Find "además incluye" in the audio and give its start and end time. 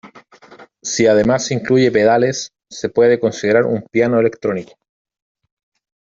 1.05-1.91